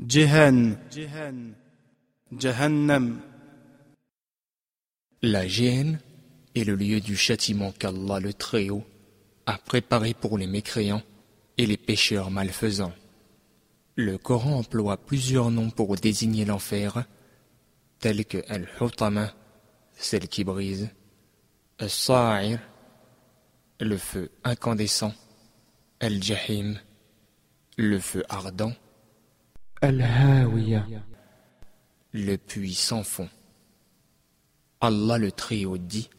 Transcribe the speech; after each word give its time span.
جهن 0.00 0.76
جهنم 2.32 3.20
La 5.22 5.46
géhenne 5.46 6.00
est 6.54 6.64
le 6.64 6.74
lieu 6.74 7.00
du 7.00 7.14
châtiment 7.14 7.72
qu'Allah 7.72 8.20
le 8.20 8.32
Très-Haut 8.32 8.84
a 9.44 9.58
préparé 9.58 10.14
pour 10.14 10.38
les 10.38 10.46
mécréants 10.46 11.02
et 11.58 11.66
les 11.66 11.76
pécheurs 11.76 12.30
malfaisants. 12.30 12.94
Le 13.96 14.16
Coran 14.16 14.60
emploie 14.60 14.96
plusieurs 14.96 15.50
noms 15.50 15.68
pour 15.68 15.94
désigner 15.96 16.46
l'enfer, 16.46 17.04
tels 17.98 18.24
que 18.24 18.38
Al-Hutama, 18.48 19.34
celle 19.92 20.26
qui 20.28 20.42
brise, 20.42 20.88
Al-Sa'ir, 21.78 22.60
le 23.78 23.98
feu 23.98 24.30
incandescent, 24.42 25.12
Al-Jahim, 26.00 26.78
le 27.76 27.98
feu 27.98 28.24
ardent, 28.30 28.72
Al-Hawiya, 28.72 28.83
le 32.11 32.37
puits 32.37 32.73
sans 32.73 33.03
fond. 33.03 33.29
Allah 34.81 35.17
le 35.19 35.31
Très-Haut 35.31 35.77
dit 35.77 36.09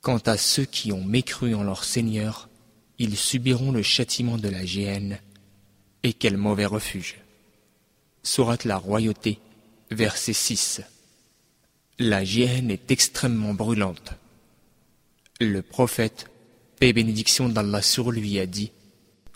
Quant 0.00 0.18
à 0.18 0.36
ceux 0.36 0.64
qui 0.64 0.92
ont 0.92 1.04
mécru 1.04 1.54
en 1.54 1.62
leur 1.64 1.82
Seigneur, 1.82 2.48
ils 2.98 3.16
subiront 3.16 3.72
le 3.72 3.82
châtiment 3.82 4.36
de 4.36 4.48
la 4.48 4.64
géhenne, 4.64 5.18
et 6.02 6.12
quel 6.12 6.36
mauvais 6.36 6.66
refuge. 6.66 7.16
Sourate 8.22 8.64
la 8.64 8.76
Royauté, 8.76 9.40
verset 9.90 10.34
6. 10.34 10.82
La 12.00 12.24
géhenne 12.24 12.72
est 12.72 12.90
extrêmement 12.90 13.54
brûlante. 13.54 14.14
Le 15.40 15.62
prophète, 15.62 16.26
paix 16.80 16.88
et 16.88 16.92
bénédiction 16.92 17.48
d'Allah 17.48 17.82
sur 17.82 18.10
lui, 18.10 18.40
a 18.40 18.46
dit 18.46 18.72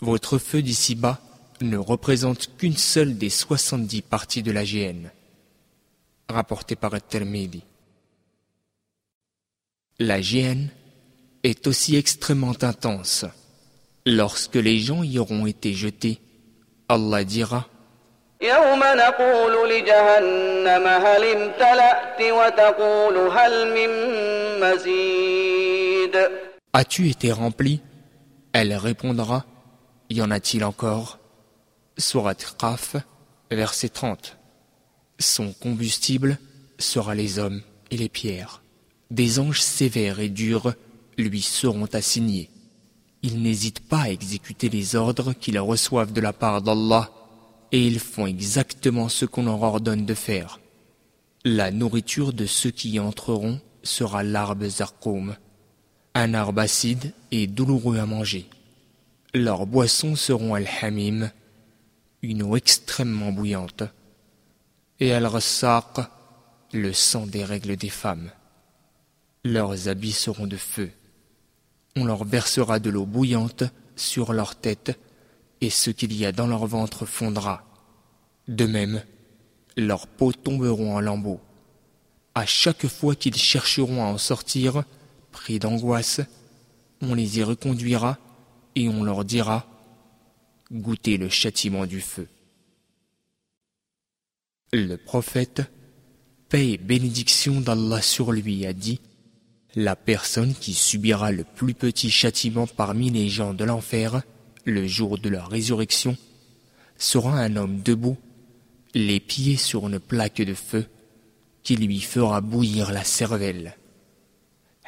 Votre 0.01 0.37
feu 0.37 0.61
d'ici-bas 0.61 1.21
ne 1.61 1.77
représente 1.77 2.57
qu'une 2.57 2.75
seule 2.75 3.17
des 3.17 3.29
70 3.29 4.01
parties 4.01 4.43
de 4.43 4.51
la 4.51 4.65
géhenne. 4.65 5.11
Rapporté 6.27 6.75
par 6.75 6.93
At-Tirmidhi. 6.93 7.63
La 9.99 10.21
géhenne 10.21 10.69
est 11.43 11.65
aussi 11.65 11.95
extrêmement 11.95 12.61
intense. 12.61 13.25
Lorsque 14.05 14.55
les 14.55 14.79
gens 14.79 15.03
y 15.03 15.17
auront 15.17 15.45
été 15.45 15.73
jetés, 15.73 16.19
Allah 16.89 17.23
dira 17.23 17.69
يوم 18.42 18.80
نقول 18.80 19.70
لجهنم 19.70 20.86
هل 20.86 21.24
امتلأت 21.24 22.20
وتقول 22.20 23.16
هل 23.16 23.74
من 23.74 23.90
مزيد 24.60 26.16
As-tu 26.76 27.08
été 27.08 27.30
rempli 27.32 27.80
Elle 28.52 28.74
répondra 28.74 29.44
Y 30.10 30.20
en 30.22 30.30
a-t-il 30.30 30.64
encore 30.64 31.18
Surat 31.96 32.34
Qaf, 32.34 32.96
verset 33.50 33.90
30. 33.90 34.36
Son 35.20 35.52
combustible 35.52 36.38
sera 36.78 37.14
les 37.14 37.38
hommes 37.38 37.62
et 37.92 37.96
les 37.96 38.08
pierres. 38.08 38.62
Des 39.10 39.38
anges 39.38 39.62
sévères 39.62 40.18
et 40.18 40.28
durs 40.28 40.74
lui 41.16 41.40
seront 41.40 41.88
assignés. 41.92 42.50
Ils 43.22 43.40
n'hésitent 43.40 43.88
pas 43.88 44.02
à 44.02 44.08
exécuter 44.10 44.68
les 44.68 44.96
ordres 44.96 45.32
qu'ils 45.32 45.60
reçoivent 45.60 46.12
de 46.12 46.20
la 46.20 46.32
part 46.32 46.60
d'Allah 46.60 47.10
et 47.71 47.85
ils 47.85 47.99
font 47.99 48.25
exactement 48.25 49.09
ce 49.09 49.25
qu'on 49.25 49.45
leur 49.45 49.61
ordonne 49.61 50.05
de 50.05 50.13
faire. 50.13 50.59
La 51.45 51.71
nourriture 51.71 52.33
de 52.33 52.45
ceux 52.45 52.71
qui 52.71 52.91
y 52.91 52.99
entreront 52.99 53.61
sera 53.83 54.23
l'arbre 54.23 54.67
zarqoum, 54.67 55.35
un 56.15 56.33
arbre 56.33 56.61
acide 56.61 57.13
et 57.31 57.47
douloureux 57.47 57.97
à 57.97 58.05
manger. 58.05 58.49
Leurs 59.33 59.65
boissons 59.65 60.15
seront 60.15 60.53
al-hamim, 60.53 61.31
une 62.21 62.43
eau 62.43 62.55
extrêmement 62.55 63.31
bouillante, 63.31 63.83
et 64.99 65.13
al-rassaq, 65.13 65.99
le 66.73 66.93
sang 66.93 67.25
des 67.25 67.43
règles 67.43 67.77
des 67.77 67.89
femmes. 67.89 68.31
Leurs 69.45 69.87
habits 69.87 70.11
seront 70.11 70.47
de 70.47 70.57
feu. 70.57 70.91
On 71.95 72.05
leur 72.05 72.25
versera 72.25 72.79
de 72.79 72.89
l'eau 72.89 73.05
bouillante 73.05 73.63
sur 73.95 74.33
leur 74.33 74.55
tête, 74.55 74.99
et 75.61 75.69
ce 75.69 75.89
qu'il 75.89 76.13
y 76.13 76.25
a 76.25 76.31
dans 76.31 76.47
leur 76.47 76.65
ventre 76.65 77.05
fondra. 77.05 77.63
De 78.47 78.65
même, 78.65 79.03
leurs 79.77 80.07
peaux 80.07 80.33
tomberont 80.33 80.95
en 80.95 80.99
lambeaux. 80.99 81.41
À 82.35 82.45
chaque 82.45 82.87
fois 82.87 83.15
qu'ils 83.15 83.35
chercheront 83.35 84.03
à 84.03 84.07
en 84.07 84.17
sortir, 84.17 84.83
pris 85.31 85.59
d'angoisse, 85.59 86.21
on 87.01 87.13
les 87.13 87.39
y 87.39 87.43
reconduira 87.43 88.17
et 88.75 88.89
on 88.89 89.03
leur 89.03 89.25
dira 89.25 89.65
Goûtez 90.71 91.17
le 91.17 91.29
châtiment 91.29 91.85
du 91.85 91.99
feu. 91.99 92.27
Le 94.71 94.97
prophète, 94.97 95.63
paix 96.47 96.71
et 96.71 96.77
bénédiction 96.77 97.59
d'Allah 97.59 98.01
sur 98.01 98.31
lui, 98.31 98.65
a 98.67 98.73
dit 98.73 98.99
La 99.75 99.95
personne 99.95 100.53
qui 100.53 100.73
subira 100.73 101.31
le 101.31 101.43
plus 101.43 101.73
petit 101.73 102.11
châtiment 102.11 102.67
parmi 102.67 103.09
les 103.09 103.29
gens 103.29 103.55
de 103.55 103.63
l'enfer, 103.63 104.21
le 104.69 104.87
jour 104.87 105.17
de 105.17 105.29
la 105.29 105.45
résurrection, 105.45 106.17
sera 106.97 107.39
un 107.39 107.55
homme 107.55 107.81
debout, 107.81 108.17
les 108.93 109.19
pieds 109.19 109.57
sur 109.57 109.87
une 109.87 109.99
plaque 109.99 110.41
de 110.41 110.53
feu, 110.53 110.85
qui 111.63 111.75
lui 111.75 112.01
fera 112.01 112.41
bouillir 112.41 112.91
la 112.91 113.03
cervelle. 113.03 113.75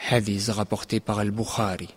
Hadith 0.10 0.48
rapporté 0.50 1.00
par 1.00 1.20
Al-Bukhari. 1.20 1.90